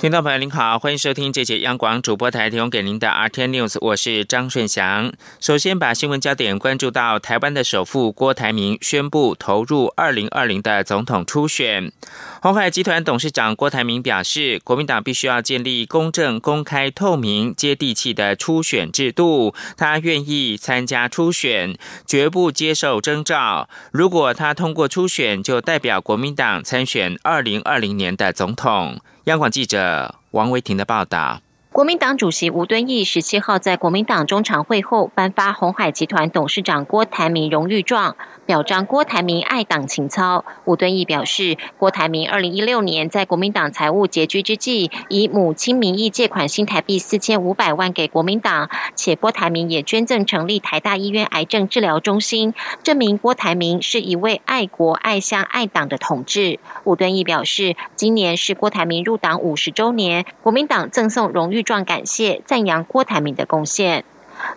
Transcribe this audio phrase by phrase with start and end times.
[0.00, 5.12] 听众朋友您好，欢迎收听这节央广主播台提供给您的 RT News，我是张顺祥。
[5.40, 11.92] 首先把新闻焦点关注到台湾的首富郭台铭宣布投入二零二零的总统初选。
[12.40, 19.54] 鸿海集团董事长郭台铭表示，国民党必须要建立公正、公开、透明、接地气的初选制度。
[19.76, 21.76] 他愿意参加初选，
[22.06, 23.68] 绝不接受征召。
[23.92, 28.98] 如果他通过初选，就代表国民党参选二零二零年的总统。
[29.24, 31.42] 央广记者王维婷的报道。
[31.72, 40.44] 国民党主席吴敦义十七号在国民党中常会后颁发红海集团董事长郭台铭荣誉状，表彰郭台铭爱党情操。
[40.64, 56.58] 吴敦义表示，郭台铭二零一六年在国民党财务拮据之际，以母亲名义借款新台币四千五百万给国民党，且郭台铭也捐赠成立台大医院癌症治疗中心，证明郭台铭是一位爱国爱乡爱党的统治。
[56.82, 61.59] 吴敦义表示，今年是郭台铭入党五十周年，国民党赠送荣誉。
[61.62, 64.04] 状感谢赞扬郭台铭的贡献。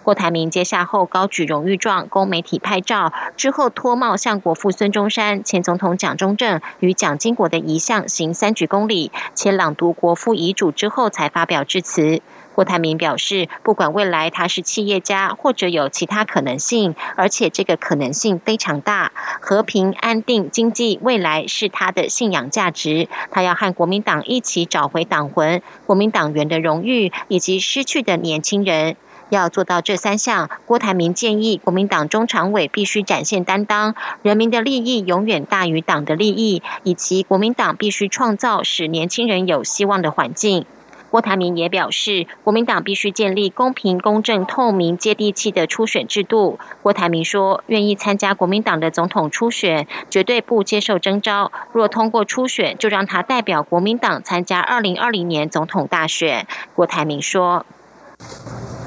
[0.02, 12.22] 郭台铭接下后高举荣誉状，供媒体拍照，之后脱帽向国父孙中山、前总统蒋中正与蒋经国的遗像行三鞠躬礼，且朗读国父遗嘱之后才发表致辞。
[12.54, 19.12] 郭台铭表示，不管未来他是企业家，或者有其他可能性，而且这个可能性非常大。
[19.42, 23.08] 和平、安定、经济未来是他的信仰价值。
[23.32, 28.96] 他要和国民党一起找回党魂、国民党员的荣誉以及失去的年轻人。
[29.30, 40.68] 要做到这三项，郭台铭建议国民党中常委必须展现担当，人民的利益永远大于党的利益，以及国民党必须创造使年轻人有希望的环境。
[41.14, 46.58] 郭台铭也表示，国民党必须建立公平、公正、透明、接地气的初选制度。
[46.82, 51.52] 郭台铭说，愿意参加国民党的总统初选，绝对不接受征召。
[51.72, 56.48] 若通过初选，就让他代表国民党参加二零二零年总统大选。
[56.74, 57.64] 郭台铭说：“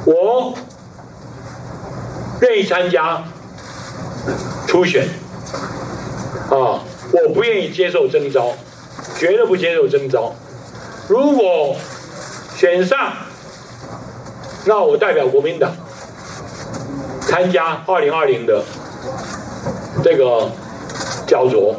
[0.04, 0.52] 我
[2.42, 3.22] 愿意参加
[4.66, 5.06] 初选，
[6.50, 8.50] 啊，我不愿意接受征召，
[9.16, 10.34] 绝对不接受征召。
[11.08, 11.76] 如果。”
[12.56, 13.12] 选上，
[14.64, 15.70] 那我代表国民党
[17.20, 18.64] 参加二零二零的
[20.02, 20.50] 这个
[21.26, 21.76] 焦灼。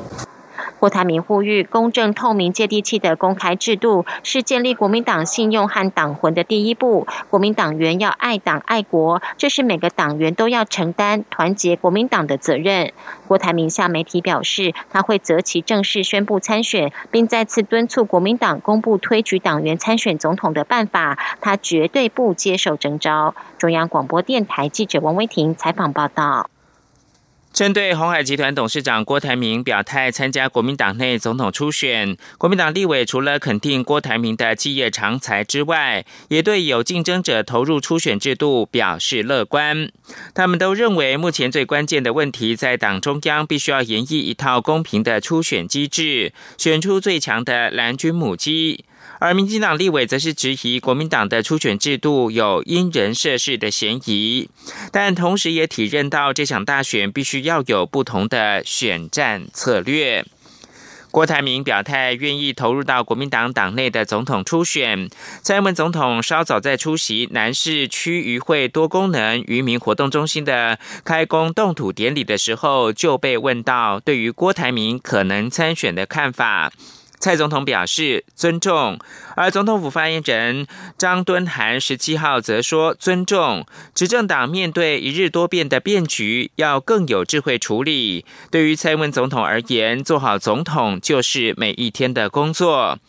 [0.79, 7.07] 郭台铭呼吁公正、透明、接地气的公开制度，是建立国民党信用和党魂的第一步。
[7.29, 12.93] 国民党员要爱党爱国，这是每个党员都要承担团结国民党的责任。
[13.27, 21.17] 郭台铭向媒体表示，他会择期正式宣布参选，并再次敦促国民党公布推举党员参选总统的办法。
[21.41, 23.33] 他绝对不接受征召。
[23.57, 26.49] 中央广播电台记者王威婷采访报道。
[27.57, 39.89] 针对红海集团董事长郭台铭表态参加国民党内总统初选，国民党立委除了肯定郭台铭的企业长才之外，也对有竞争者投入初选制度表示乐观。
[40.35, 48.85] 他们都认为，目前最关键的问题在党中央必须要研议一套公平的初选机制，选出最强的蓝军母鸡。
[49.19, 54.49] 而民进党立委则是质疑国民党的初选制度有因人设事的嫌疑，
[54.91, 60.25] 但同时也体认到这场大选必须要有不同的选战策略。
[61.09, 65.09] 郭台铭表态愿意投入到国民党党内的总统初选。
[65.41, 76.71] 蔡英文总统稍早在出席南市区渔会多功能渔民活动中心的开工动土典礼的时候，就被问到对于郭台铭可能参选的看法。
[77.19, 78.99] 蔡总统表示尊重，
[79.35, 80.67] 而总统府发言人
[80.97, 83.65] 张敦涵十七号则说尊重。
[83.95, 88.23] 执政党面对一日多变的变局，要更有智慧处理。
[88.51, 92.99] 对于蔡英文总统而言，做好总统就是每一天的工作。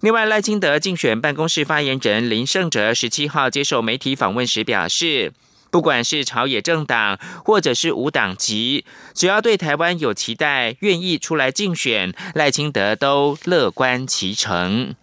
[0.00, 5.32] 另外，赖清德竞选办公室发言人林胜哲十七号接受媒体访问时表示。
[5.70, 8.84] 不管是朝野政党，或者是无党籍，
[9.14, 14.94] 只要对台湾有期待，愿意出来竞选，赖清德都乐观其成。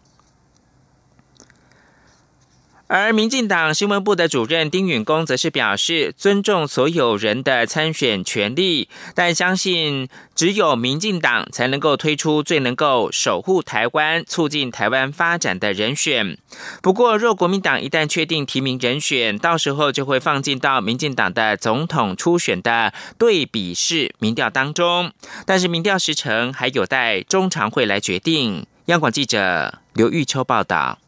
[2.88, 16.38] 而民进党新闻部的主任丁允恭则是表示，尊重所有人的参选权利，但相信只有民进党才能够推出最能够守护台湾、促进台湾发展的人选。
[16.84, 25.12] 不过，若国民党一旦确定提名人选，到时候就会放进到民进党的总统初选的对比式民调当中。
[25.48, 28.68] 但是，民调时程还有待中常会来决定。
[28.86, 31.00] 央广记者刘玉秋报道。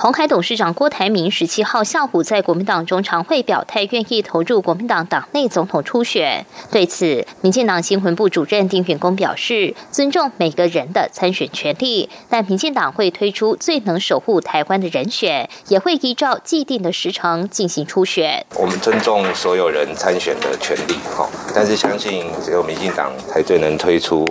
[0.00, 6.46] 鸿海董事长郭台铭十七号下午在国民党中常会表态，愿意投入国民党党内总统初选。
[6.70, 18.46] 对此，民进党新闻部主任丁允恭表示，尊重每个人的参选权利，但民进党会推出最能守护台湾的人选，也会依照既定的时程进行初选。
[18.54, 24.24] 我们尊重所有人参选的权利，哈，但是相信只有民进党才最能推出。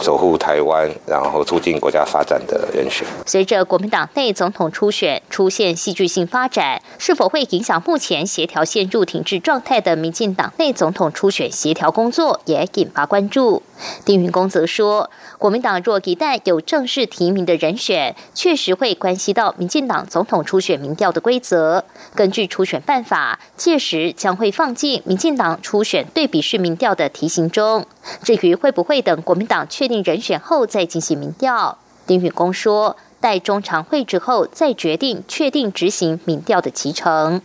[0.00, 3.06] 守护台湾，然后促进国家发展的人选。
[3.26, 13.62] 随着国民党内总统初选出现戏剧性发展，是否会影响目前协调陷入停滞状态的民进党内总统初选协调工作，也引发关注。
[14.04, 21.84] 丁云公则说，国民党若一旦有正式提名的人选，确实会关系到民进党总统初选民调的规则。
[22.14, 27.84] 根据初选办法，届时将会放进民进党初选对比式民调的题型中。
[28.22, 31.76] 至于会不会等国民党确确定人选后再进行民调，
[32.06, 37.42] 丁允恭说，待中常会之后再决定确定执行民调的提成。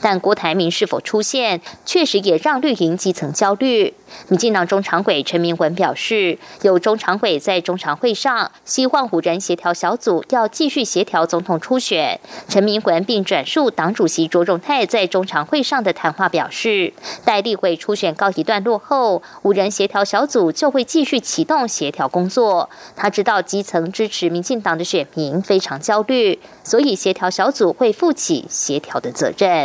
[0.00, 3.94] 但郭台铭是否出现，确实也让绿营基层焦虑。
[4.28, 12.18] 民进党中常委陈明文表示，有中常委在中常会上希望五人协调小组要继续协调总统初选。
[12.48, 16.94] 陈明文并转述党主席卓荣泰在中常会上的谈话，表示，
[17.24, 22.70] 待立委初选告一段落后，五人协调小组就会继续启动协调工作。
[22.96, 29.57] 他知道基层支持民进党的选民非常焦虑，所以协调小组会负起协调的责任。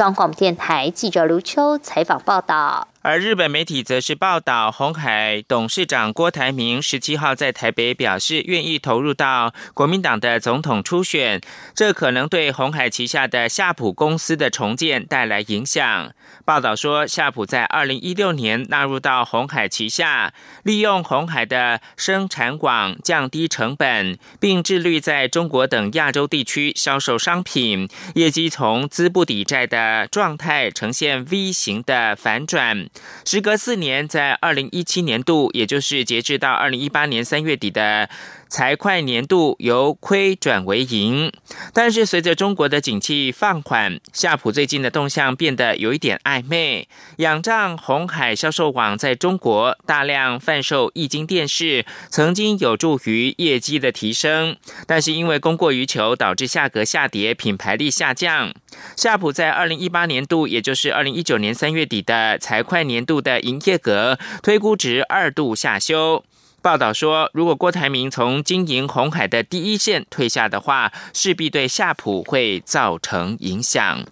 [0.00, 2.89] 中广电台记者卢秋采访报道。
[3.02, 11.40] 而日本媒体则是报道，红海董事长郭台铭十七号在台北表示，愿意投入到国民党的总统初选，
[11.74, 16.12] 这可能对红海旗下的夏普公司的重建带来影响。
[16.44, 32.89] 报道说，夏普在二零一六年纳入到红海旗下，利用红海的生产网降低成本，并致力在中国等亚洲地区销售商品，业绩从资不抵债的状态呈现 V 型的反转。
[33.24, 38.08] 时隔四年，在二零一七年度，也就是截至到二零一八年三月底的。
[38.50, 41.30] 财会年度由亏转为盈，
[41.72, 46.88] 但是随着中国的景气放缓，夏普最近的动向变得有一点暧昧。
[47.18, 58.52] 仰仗红海销售网在中国大量贩售液晶电视，曾经有助于业绩的提升，但是因为供过于求，导致价格下跌，品牌力下降。
[58.96, 66.24] 夏普在二零一八年度，也就是二零一九年三月底的财会年度的营业额推估值二度下修。
[66.62, 74.04] 报道说，如果郭台铭从经营红海的第一线退下的话，势必对夏普会造成影响。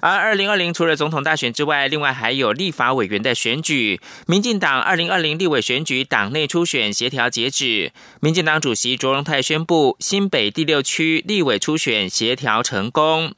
[0.00, 4.00] 而二零二零除了总统大选之外，另外还有立法委员的选举。
[4.26, 13.34] 民进党二零二零立委选举党内初选协调截止，民进党主席卓荣泰宣布新北第六区立委初选协调成功。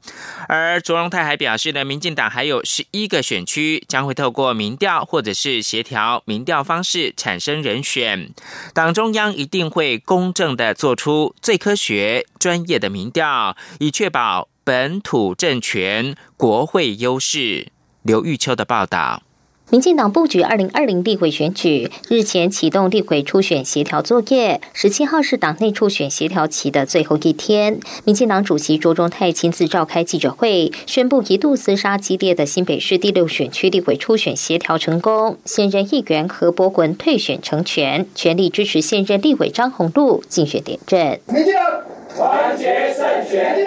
[0.49, 8.31] 而卓荣泰还表示呢，民进党还有十一个选区将会透过民调或者是协调民调方式产生人选，
[8.73, 14.49] 党中央一定会公正的做出最科学专业的民调，以确保。
[14.65, 17.67] 本土政权国会优势，
[18.03, 19.23] 刘玉秋的报道。
[19.69, 24.63] 民进党布局二零二零立委选举，日前启动立委初选协调作业。
[24.73, 41.21] 十七号是党内初选协调期的最后一天，民进党主席卓中泰亲自召开记者会，宣布一度厮杀激烈的新北市第六选区立委初选协调成功，现任议员何伯文退选成全，全力支持现任立委张宏禄竞选连任。
[41.27, 41.83] 民进党
[42.17, 43.63] 团结胜选。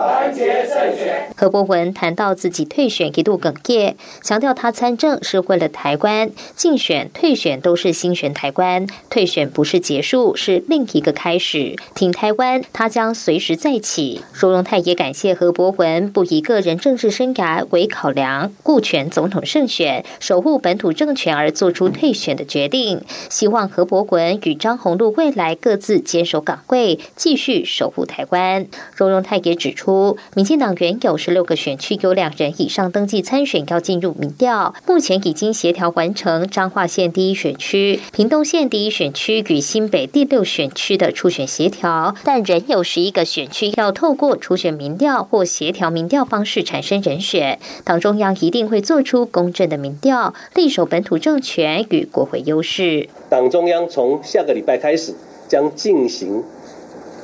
[0.00, 1.28] 团结胜选。
[1.36, 11.76] 何伯文谈到自己退选一度哽咽，强调他参政是为了台湾，竞选、退选都是新选台湾，退选不是结束，是另一个开始。
[11.94, 14.22] 挺台湾，他将随时再起。
[14.32, 23.02] 卓荣泰也感谢何伯文不以个人政治生涯为考量，顾全总统胜选，守护本土政权而做出退选的决定。
[23.28, 28.66] 希望何伯文与张宏禄未来各自坚守岗位，继续守护台湾。
[28.94, 30.16] 卓荣泰也指出出。
[30.34, 47.58] 民进党原有十六个选区有两人以上登记参选要进入民调，目前已经协调完成彰化县第一选区、屏东县第一选区与新北第六选区的初选协调，但仍有十一个选区要透过初选民调或协调民调方式产生人选。
[47.84, 53.08] 党中央一定会做出公正的民调，力守本土政权与国会优势。
[53.28, 55.14] 党中央从下个礼拜开始
[55.48, 56.44] 将进行。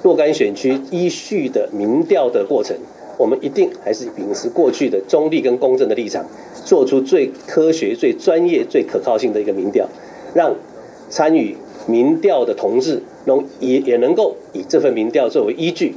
[0.06, 2.76] 若干选区依序的民调的过程，
[3.18, 6.24] 我们一定还是秉持过去的中立跟公正的立场，
[6.64, 9.88] 做出最科学、最专业、最可靠性的一个民调，
[10.32, 10.54] 让
[11.10, 11.56] 参与
[11.88, 15.96] 民调的同志能也也能够以这份民调作为依据，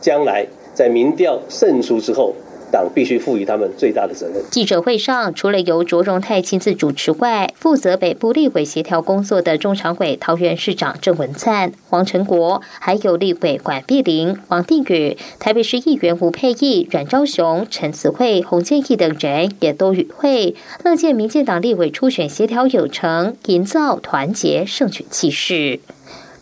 [0.00, 2.32] 将来在民调胜出之后。
[2.70, 4.42] 党必须赋予他们最大的责任。
[4.50, 25.80] 记者会上，除了由卓荣泰亲自主持外，负责北部立委协调工作的中常委桃园市长郑文灿、黄成国，还有立委管碧玲、王定宇、台北市议员吴佩义、阮昭雄、陈慈惠、洪建义等人也都与会，乐见民进党立委初选协调有成，营造团结胜选气势。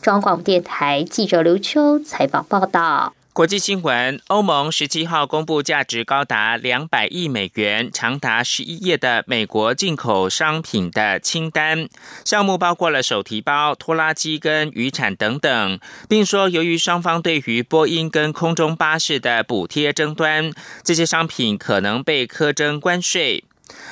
[0.00, 3.12] 中广电台记者刘秋采访报道。
[3.38, 11.88] 国际新闻：欧盟十七号公布价值高达两百亿美元、长达十一页的美国进口商品的清单，
[12.25, 15.78] 项目包括了手提包、拖拉机跟渔产等等，
[16.09, 20.50] 并说由于双方对于波音跟空中巴士的补贴争端，
[20.83, 23.45] 这些商品可能被苛征关税。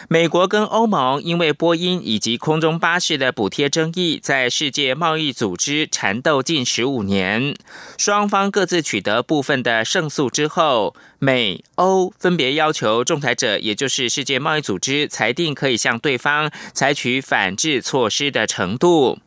[0.09, 7.55] 美国跟欧盟因为波音以及空中巴士的补贴争议，在世界贸易组织缠斗近十五年。
[7.99, 19.19] 双方各自取得部分的胜诉之后，美欧分别要求仲裁者，也就是世界贸易组织裁定可以向对方采取反制措施的程度。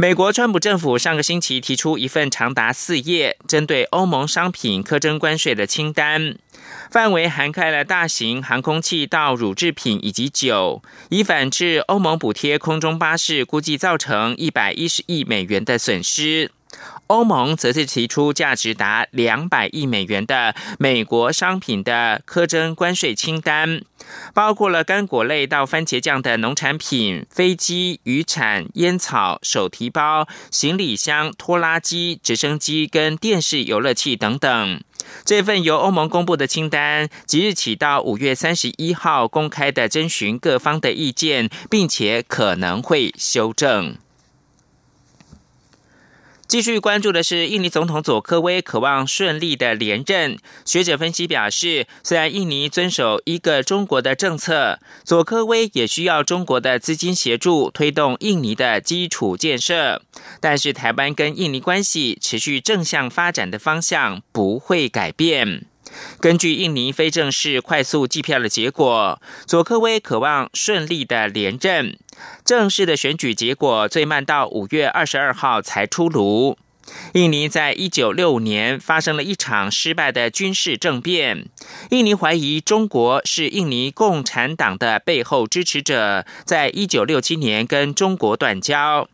[0.00, 6.36] 美国川普政府上个星期提出一份长达四页、针对欧盟商品苛征关税的清单。
[6.90, 16.50] 范围涵盖了大型航空器到乳制品以及酒，以反制欧盟补贴空中巴士估计造成一百一十亿美元的损失。
[17.10, 23.82] 欧盟则是提出价值达两百亿美元的美国商品的苛征关税清单，
[24.32, 34.80] 包括了干果类到番茄酱的农产品、飞机、渔产、烟草、手提包、行李箱、拖拉机、直升机跟电视游乐器等等。
[35.24, 43.96] 这份由欧盟公布的清单，即日起到五月三十一号公开的征询各方的意见，并且可能会修正。
[46.50, 50.36] 继续关注的是，印尼总统佐科威渴望顺利的连任。
[50.64, 60.02] 学者分析表示，虽然印尼遵守一个中国的政策，佐科威也需要中国的资金协助推动印尼的基础建设，
[60.40, 65.69] 但是台湾跟印尼关系持续正向发展的方向不会改变。
[66.20, 71.98] 根据印尼非正式快速计票的结果，佐科威渴望顺利的连任。
[72.44, 76.58] 正式的选举结果最慢到五月二十二号才出炉。
[77.12, 81.46] 印尼在一九六五年发生了一场失败的军事政变，
[81.90, 89.08] 印尼怀疑中国是印尼共产党的背后支持者，在一九六七年跟中国断交。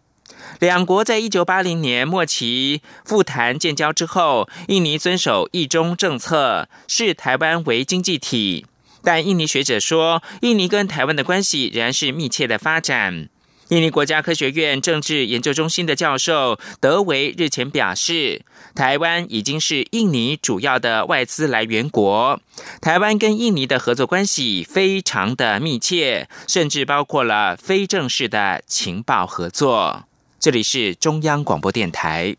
[0.61, 8.67] 两国在一九八零年末期复谈建交之后，印尼遵守一中政策，视台湾为经济体。
[9.03, 13.29] 但印尼学者说，印尼跟台湾的关系仍然是密切的发展。
[13.71, 18.43] 印尼国家科学院政治研究中心的教授德维日前表示，
[18.77, 22.41] 台湾已经是印尼主要的外资来源国。
[22.81, 30.05] 台湾跟印尼的合作关系非常的密切，甚至包括了非正式的情报合作。
[30.39, 32.37] 这里是中央广播电台。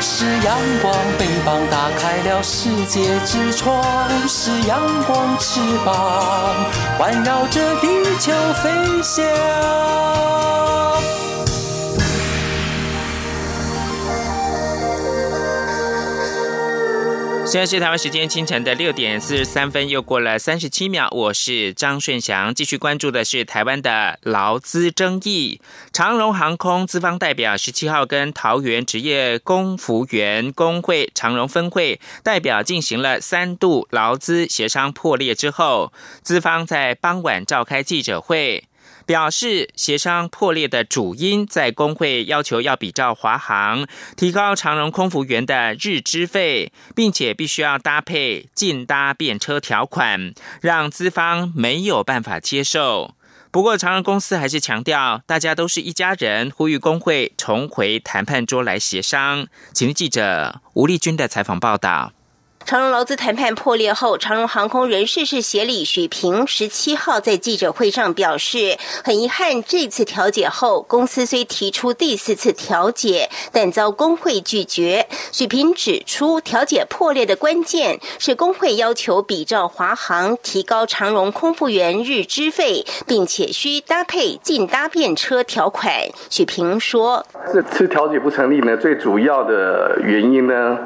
[0.00, 3.82] 是阳光，翅膀打开了世界之窗；
[4.28, 6.54] 是阳光，翅膀
[6.98, 7.86] 环绕着地
[8.18, 8.32] 球
[8.62, 9.24] 飞翔。
[17.50, 21.08] 现在是台湾时间清晨的六点四十三分，又过了三十七秒。
[21.12, 25.58] 我是张顺祥，继续关注的是台湾的劳资争议。
[25.90, 35.90] 长荣航空资方代表十七号跟桃园职业工服员工会长荣分会代表进行了三度劳资协商破裂之后，
[36.20, 38.67] 资方在傍晚召开记者会。
[39.08, 43.86] 表示协商破裂的主因在工会要求要比照华航
[44.18, 53.14] 提高长荣空服员的日资费，并且必须要搭配近搭便车条款，让资方没有办法接受。
[53.50, 59.46] 不过长荣公司还是强调，大家都是一家人，呼吁工会重回谈判桌来协商。
[59.72, 62.12] 请记者吴丽君的采访报道。
[62.64, 75.06] 长荣劳资谈判破裂后，长荣航空人事室协理许平十七号在记者会上表示，很遗憾这次调解后，公司虽提出第四次调解，但遭工会拒绝。
[75.32, 85.90] 许平指出，调解破裂的关键是工会要求比照华航提高长荣空服员日资费，并且需搭配进搭便车条款。
[86.28, 90.76] 许平说：“这次调解不成立呢，最主要的原因呢，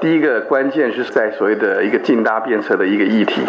[0.00, 3.40] 第一个关键是在。”所谓的一个近搭便车的一个议题，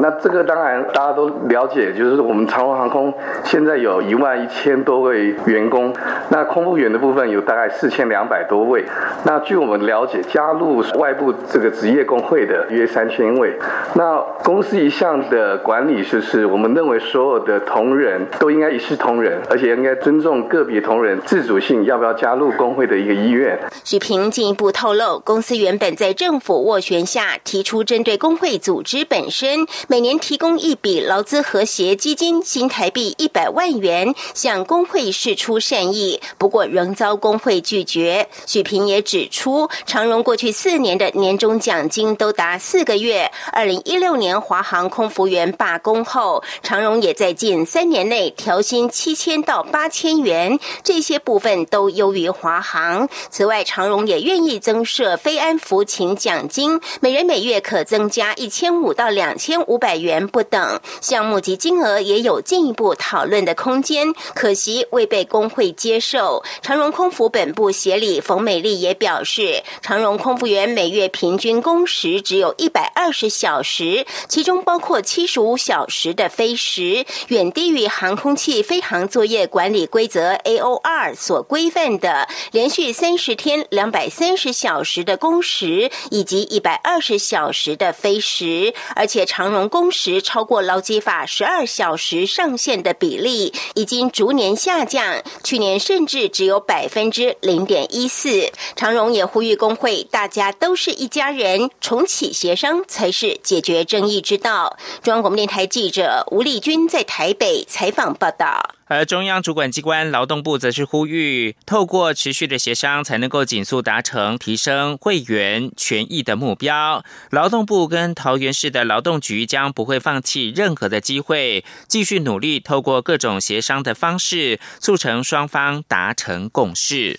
[0.00, 3.12] 那这个当然大家都了解，就是我们长荣航空
[3.44, 5.94] 现在有一万一千多位员工，
[6.30, 8.84] 那空服员的部分有大概四千两百多位。
[9.24, 13.56] 那据我们了解，加入外部这个职业工会的约三千位。
[13.94, 23.58] 那公司一向的管理就是，我们认为所有的同仁都应该一视同仁，而且应该尊重个别同仁自主性，要不要加入工会的一个意愿。
[23.82, 36.20] 许平进一步透露，公司原本在政府斡旋下提出，针对工会组织本身，每年提供一笔劳资和谐基金新台币一百万元，向工会示出善意。
[36.38, 38.28] 不过仍遭工会拒绝。
[38.46, 43.30] 许平也指出，长荣过去四年的年终奖金都达四个月。
[43.52, 53.08] 二零一六年华航空服员罢工后，长荣也在近三年内调薪七千到八千元，这些部分都优于华航。
[53.30, 60.80] 此外，长荣也愿意增设非安服勤奖金，每人每月可增加一千五到两千五百元不等。
[61.00, 66.42] 项目及金额也有进一步讨论的空间，可惜未被工会接受。
[66.62, 88.72] 长荣空服本部协理冯美丽也表示，长荣空服员每月平均工时只有一百二十小时，其中包括七十五小时的飞时，远低于航空器飞行作业管理规则 AOR 所规范的连续三十天两百三十小时的工时，以及一百二十小时的飞时。
[88.94, 98.52] 而且长荣工时超过劳基法十二小时上限的比例已经逐年下降，去年甚至只有百分之零点一四。
[98.76, 103.40] 长荣也呼吁工会，大家都是一家人，重启协商才是。
[103.42, 104.76] 解决争议之道。
[105.02, 108.74] 中央广播电台记者吴丽君在台北采访报道。
[108.94, 117.04] 而中央主管机关劳动部则是呼吁，透过持续的协商，才能够紧速达成提升会员权益的目标。
[117.30, 127.18] 劳动部跟桃园市的劳动局将不会放弃任何的机会，继续努力，透过各种协商的方式，促成双方达成共识。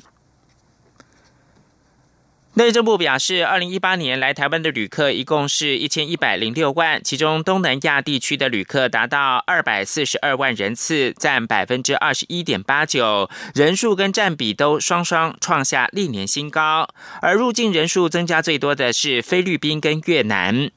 [2.58, 16.88] 内政部表示，二零一八年来台湾的旅客一共是一千一百零六万，其中东南亚地区的旅客达到二百四十二万人次，占百分之二十一点八九，人数跟占比都双双创下历年新高。
[17.22, 20.72] 而入境人数增加最多的是菲律宾跟越南。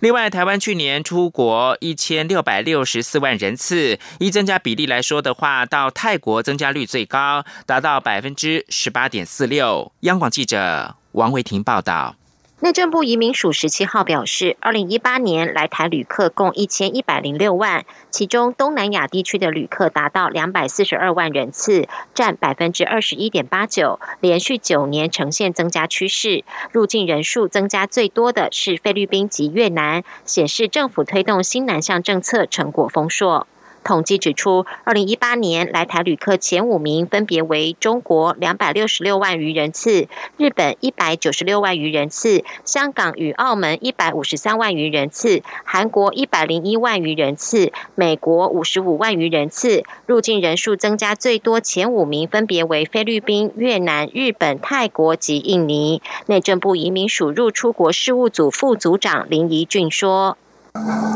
[0.00, 9.90] 另外，台湾去年出国一千六百六十四万人次，依增加比例来说的话，到泰国增加率最高，达到百分之十八点四六。
[10.02, 10.94] 央广记者。
[11.14, 12.16] 王维婷报道，
[12.58, 26.42] 内政部移民署十七号表示，二零一八年来台旅客共一千一百零六万，其中东南亚地区的旅客达到两百四十二万人次，占百分之二十一点八九，连续九年呈现增加趋势。
[26.72, 33.46] 入境人数增加最多的是菲律宾及越南，显示政府推动新南向政策成果丰硕。
[33.84, 49.84] 统计指出，二零一八年来台旅客前五名分别为中国两百六十六万余人次，日本一百九十六万余人次，香港与澳门一百五十三万余人次，韩国一百零一万余人次，美国五十五万余人次。
[50.06, 56.00] 入境人数增加最多前五名分别为菲律宾、越南、日本、泰国及印尼。
[56.26, 60.38] 内政部移民署入出国事务组副组长林怡俊说。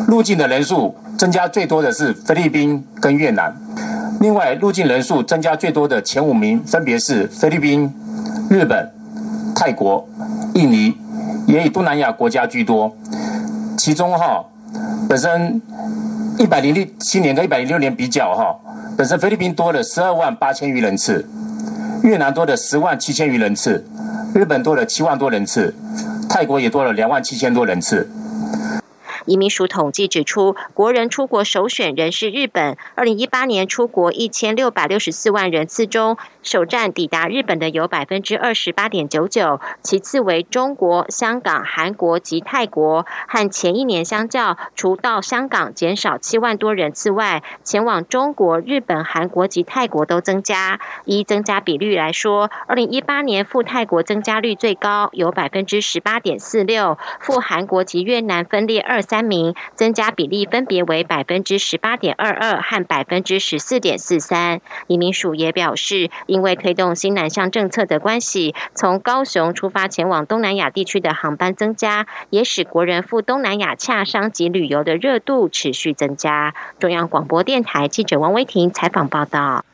[0.06, 3.54] 入境的人数增加最多的是菲律宾跟越南，
[4.20, 7.92] 另外入境人数增加最多的前五名分别是菲律宾、
[8.48, 8.90] 日本、
[9.54, 10.08] 泰国、
[10.54, 10.96] 印尼，
[11.46, 12.96] 也以东南亚国家居多。
[13.76, 14.44] 其中哈，
[15.08, 15.60] 本身
[16.38, 18.56] 一百零六七年跟一百零六年比较哈，
[18.96, 21.28] 本身菲律宾多了十二万八千余人次，
[22.02, 23.84] 越南多了十万七千余人次，
[24.34, 25.74] 日本多了七万多人次，
[26.28, 28.08] 泰国也多了两万七千多人次。
[29.28, 32.78] 移民署统计指出，国人出国首选仍是日本。
[32.94, 43.04] 二零一八年出国一千六百六十四万人次中，首站抵达日本的有百分之二十八点九九，其次为中国、香港、韩国及泰国。
[43.28, 50.80] 和前一年相较，除到香港减少七万多人次外，前往中国、日本、韩国及泰国都增加。
[51.04, 59.17] 依增加比率来说，二零一八年赴泰国增加率最高，有百分之十八点四六，赴韩国及越南分列二三。
[59.18, 64.60] 三名增加比例分别为百分之十八点二二和百分之十四点四三。
[64.86, 76.54] 移民署也表示，因为推动新南向政策的关系，从高雄出发前往东南亚地区的航班增加，也使国人赴东南亚洽商及旅游的热度持续增加。
[76.78, 79.64] 中央广播电台记者王威婷采访报道。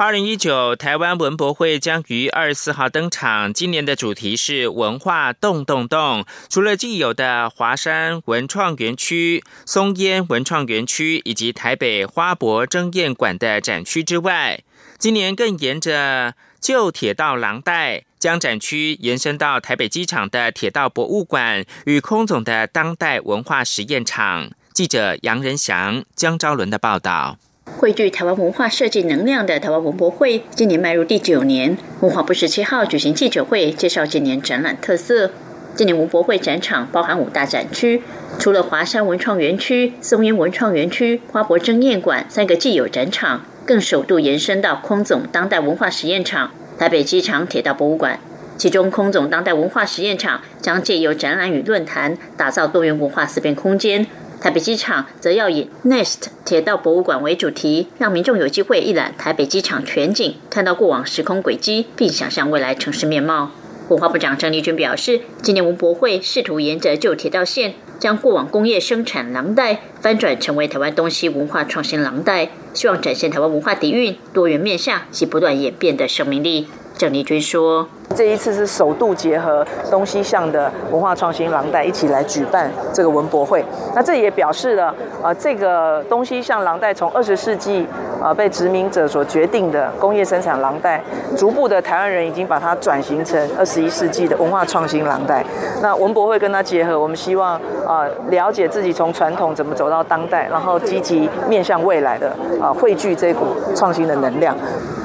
[0.00, 6.24] 二零一九台湾文博会将于二十四号登场，今年的主题是“文化动动动”。
[6.48, 14.62] 除了既有的华山文创园区、松烟文创园区以及台北花博争艳馆的展区之外，
[14.98, 24.50] 今年更沿着旧铁道廊带，将展区延伸到台北机场的铁道博物馆与空总的当代文化实验场。
[24.72, 27.36] 记者杨仁祥、江昭伦的报道。
[27.76, 31.76] 汇聚台湾文化设计能量的台湾文博会，今年迈入第九年。
[32.00, 35.30] 文化部十七号举行记者会，介绍今年展览特色。
[35.74, 38.02] 今年文博会展场包含五大展区，
[38.38, 48.18] 除了华山文创园区、松烟文创园区、花博争艳馆三个既有展场，更首度延伸到空总当代文化实验场、台北机场铁道博物馆。
[48.58, 54.06] 其中，空总当代文化实验场将借由展览与论坛，打造多元文化思辨空间。
[54.40, 63.50] 台北机场则要以 Nest 铁道博物馆为主题，让民众有机会一览台北机场全景，看到过往时空轨迹，并想象未来城市面貌。
[63.90, 76.66] 文化部长郑丽君表示，今年文博会试图沿着旧铁道线，将过往工业生产廊带翻转成为台湾东西文化创新廊带，希望展现台湾文化底蕴多元面向及不断演变的生命力。
[76.96, 77.90] 郑丽君说。
[78.16, 83.64] 这一次是首度结合东西向的文化创新廊带一起来举办这个文博会。
[83.94, 87.86] 那这也表示了，呃，这个东西向廊带从二十世纪
[88.20, 91.02] 呃被殖民者所决定的工业生产廊带，
[91.36, 95.44] 逐步的台湾人已经把它转型成二十一世纪的文化创新廊带。
[95.80, 97.54] 那文博会跟它结合，我们希望
[97.86, 104.56] 啊了解自己从传统怎么走到当代，然后积极面向未来的啊汇聚这股创新的能量。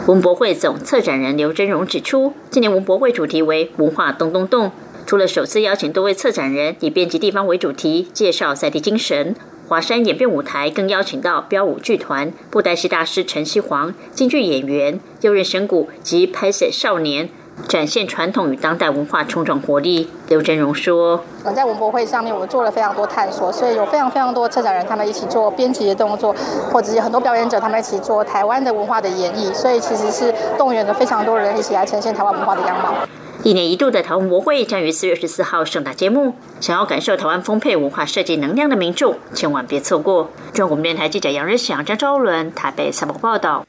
[0.08, 4.72] 文博会总策展人刘真荣指出，今年文博会主题为“文化动动动”。
[5.06, 9.36] 除了首次邀请多位策展人以遍及地方为主题，介绍赛地精神，
[9.68, 17.30] 华山演变舞台更邀请到标舞剧团、布袋戏大师陈锡煌、京剧演员、右任神谷及拍摄少年。
[17.68, 20.10] 展现传统与当代文化冲撞活力。
[20.28, 26.36] 刘真荣说：“我们在文博会上面，我们做了非常多探索，所以有非常非常多策展人，他们一起做编辑的动作，
[26.72, 29.54] 或者是很多表演者，他们一起做台湾的文化的演绎。
[29.54, 32.94] 所以其实是动员了非常多人一起来呈现台湾文化的样貌。
[33.44, 40.30] 一年一度的台湾文博会将于四月十四号盛大揭幕，想要感受台湾丰沛文化设计能量的民众，千万别错过。
[40.52, 43.66] 中国电台记者杨日祥、张昭伦台北采访报道。”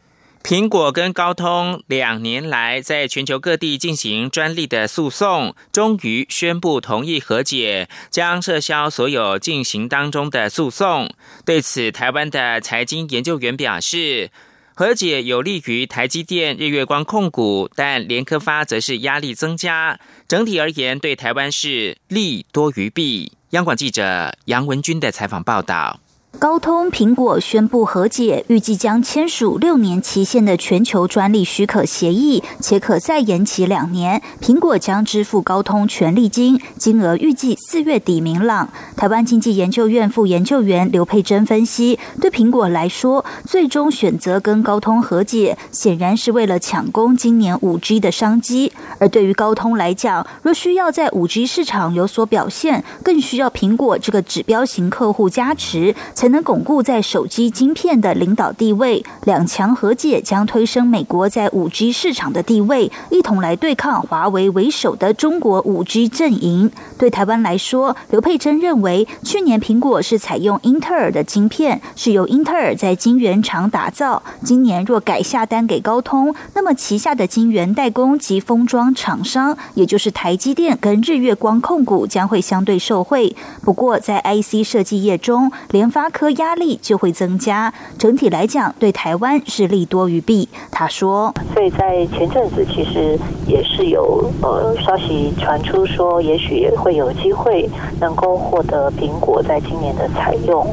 [0.46, 11.12] 苹果跟高通两年来在全球各地进行专利的诉讼，终于宣布同意和解，将撤销所有进行当中的诉讼。
[11.44, 14.30] 对此，台湾的财经研究员表示，
[14.72, 19.98] 和解有利于台积电、日月光控股，但联科发则是压力增加。
[20.28, 23.32] 整体而言，对台湾是利多于弊。
[23.50, 25.98] 央广记者杨文军的采访报道。
[26.38, 34.20] 高通、苹果宣布和解，预计将签署六年期限的全球专利许可协议，且可再延期两年。
[34.42, 38.68] 苹果将支付高通权利金，金额预计四月底明朗。
[38.96, 55.94] 台湾经济研究院副研究员刘佩珍分析，对苹果来说，最终选择跟高通和解，显然是为了抢攻今年五 G 的商机；而对于高通来讲，若需要在五 G 市场有所表现，更需要苹果这个指标型客户加持。
[56.26, 66.72] 才能巩固在手机晶片的领导地位，两强和解将推升美国在五 G 市场的地位，一同来对抗华为为首的中国五 G 阵营。
[66.98, 74.20] 对台湾来说，刘佩珍认为，去年苹果是采用英特尔的晶片，是由英特尔在晶圆厂打造。
[74.42, 83.36] 今年若改下单给高通，那么旗下的晶圆代工及封装厂商，也就是台积电跟日月光控股，将会相对受惠。
[83.62, 90.48] 不过，在 IC 设计业中，联发科压力就会增加，整体来讲对台湾是利多于弊。
[90.70, 97.68] 他说：“所以在前阵子其实也是有呃消息传出说，也许也会有机会
[98.00, 100.66] 能够获得苹果在今年的采用。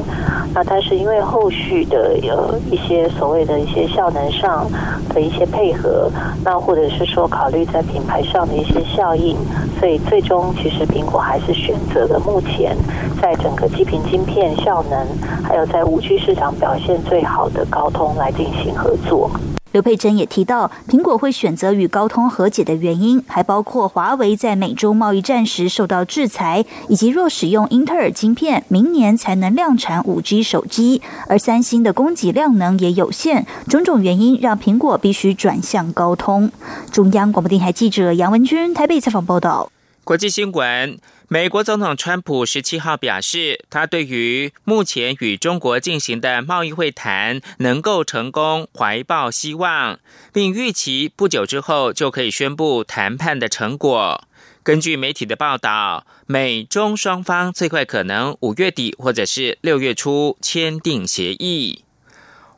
[0.54, 4.70] 那但是因为后续的有一些所谓的一些效能上
[5.08, 6.08] 的一些配合，
[6.44, 9.36] 那或者是说考虑在品牌上的一些效应，
[9.80, 12.76] 所以最终其实苹果还是选择了目前
[13.24, 15.06] 在整个基频晶片效能。”
[15.42, 19.30] 还有在五 G 市场表现最好的高通来进行合作。
[19.72, 36.52] 刘佩珍也提到，苹果会选择与高通和解的原因，还包括华为在美洲贸易战时受到制裁，以及若使用英特尔晶片，明年才能量产五 G 手机，而三星的供给量能也有限，种种原因让苹果必须转向高通。
[36.92, 39.70] 中央广播电台记者杨文君台北采访报道。
[40.04, 49.98] 国际新闻：美国总统川普十七号表示，他对于目前与中国进行的贸易会谈能够成功怀抱希望，
[50.30, 54.28] 并预期不久之后就可以宣布谈判的成果。
[54.62, 61.82] 根据媒体的报道，美中双方最快可能五月底或者是六月初签订协议。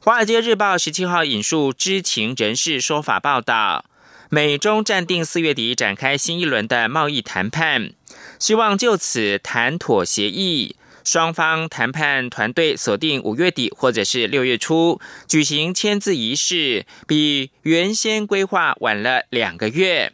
[0.04, 3.84] 《华尔街日报》十七号引述知情人士说法报道。
[4.28, 7.92] 美中暂定四月底展开新一轮的贸易谈判，
[8.38, 10.76] 希望就此谈妥协议。
[11.04, 20.12] 双方谈判团队锁定五月底或者是六月初举行签字仪式，比原先规划晚了两个月。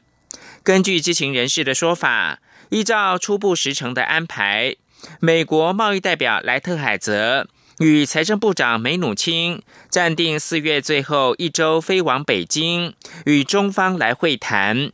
[0.62, 4.76] 根据知情人士的说法，依照初步时程的安排，
[5.18, 7.48] 美国贸易代表莱特海泽。
[7.82, 12.94] 与财政部长梅努钦暂定四月最后一周飞往北京，
[13.26, 14.92] 与中方来会谈。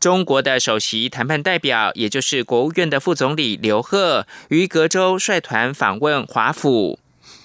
[0.00, 6.98] 中国的首席谈判代表，也就是国务院的副总理刘鹤，于隔周率团访问华府。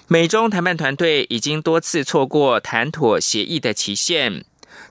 [0.08, 4.46] 美中谈判团队已经多次错过谈妥协议的期限。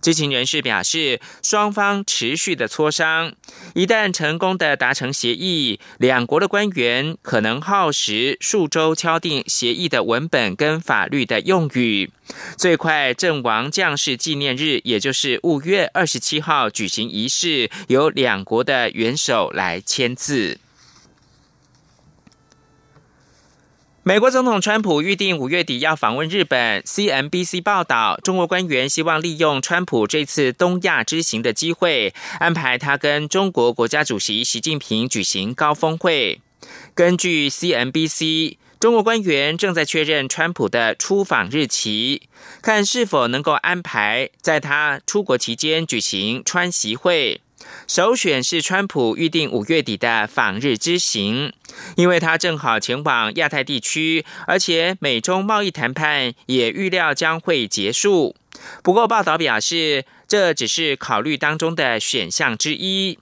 [0.06, 3.34] 知情人士表示，双方持续的磋商，
[3.74, 12.12] 一旦成功的达成协议，两国的官员可能耗时数周敲定协议的文本跟法律的用语。
[12.56, 20.60] 最快阵亡将士纪念日，也就是五月二十七号举行仪式，由两国的元首来签字。
[24.08, 26.80] 美国总统川普预定五月底要访问日本。
[26.84, 36.40] CNBC 报道，中国官员希望利用川普这次东亚之行的机会，安排他跟中国国家主席习近平举行高峰会。
[36.94, 42.22] 根据 CNBC，中国官员正在确认川普的出访日期，
[42.62, 47.42] 看是否能够安排在他出国期间举行川习会。
[47.88, 51.54] 首选是川普预定五月底的访日之行，
[51.96, 58.36] 因为他正好前往亚太地区，而且美中贸易谈判也预料将会结束。
[58.82, 63.16] 不过，报道表示，这只是考虑当中的选项之一。《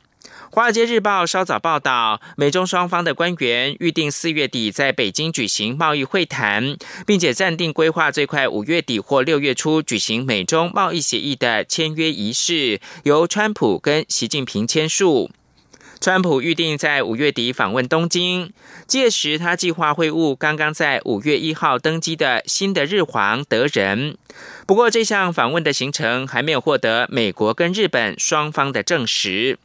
[0.56, 15.32] 华尔街日报》稍早报道，美中双方的官员预定四月底在北京举行贸易会谈，并且暂定规划最快五月底或六月初举行美中贸易协议的签约仪式，由川普跟习近平签署。
[16.00, 18.52] 川普预定在五月底访问东京，
[18.86, 24.16] 届时他计划会晤刚刚在五月一号登基的新的日皇德仁。
[24.68, 29.58] 不过，这项访问的行程还没有获得美国跟日本双方的证实。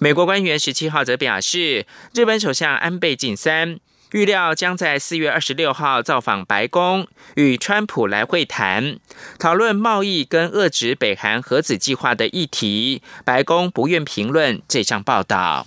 [0.00, 3.78] 美国官员十七号则表示，日本首相安倍晋三
[4.12, 8.98] 预料将在四月二十六号造访白宫，与川普来会谈，
[9.38, 13.02] 讨论贸易跟遏制北韩核子计划的议题。
[13.24, 15.66] 白宫不愿评论这项报道。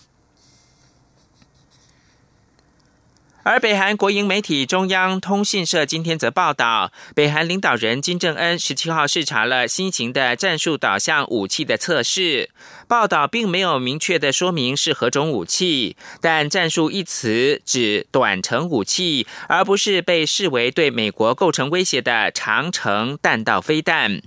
[3.50, 12.52] 而北韩国营媒体中央通讯社今天则报道，北韩领导人金正恩十七号视察了新型的战术导向武器的测试。
[12.88, 24.22] 报道并没有明确的说明是何种武器，但“战术”一词指短程武器，而不是被视为对美国构成威胁的长程弹道飞弹。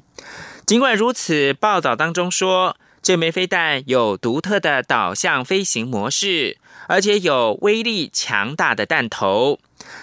[0.67, 2.77] 尽管如此，报道当中说。
[3.05, 9.59] 这枚飞弹有独特的导向飞行模式，而且有威力强大的弹头。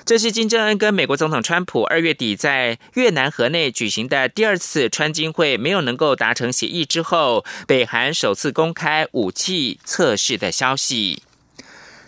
[0.06, 11.24] 这是金正恩跟美国总统川普二月底在越南河内举行的第二次川金会没有能够达成协议之后，北韩首次公开武器测试的消息。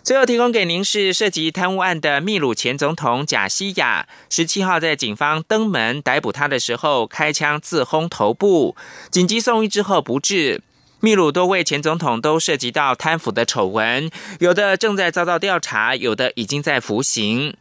[0.03, 8.75] 最后提供给您是涉及贪污案的秘鲁前总统贾西亚，十七号在警方登门逮捕他的时候开枪自轰头部，
[9.11, 10.63] 紧急送医之后不治。
[11.03, 17.57] 秘鲁多位前总统都涉及到贪腐的丑闻，有的正在遭到调查，有的已经在服刑。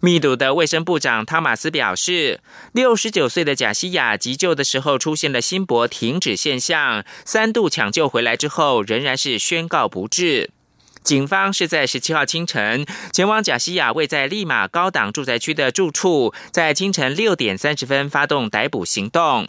[0.00, 10.50] 秘鲁的卫生部长汤马斯表示，六十九岁的贾西亚急救的时候出现了心搏停止现象，三度抢救回来之后仍然是宣告不治。
[11.02, 19.48] 警方是在十七号清晨前往贾西亚位在利马高档住宅区的住处，在清晨六点三十分发动逮捕行动。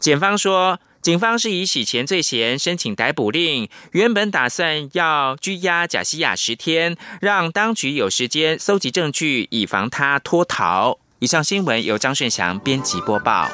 [0.00, 0.80] 检方说。
[1.00, 10.98] 警方是以洗钱罪嫌申请逮捕令，原本打算要拘押贾西亚十天，让当局有时间搜集证据，以防他脱逃。
[11.20, 13.48] 以上新闻由张顺祥编辑播报。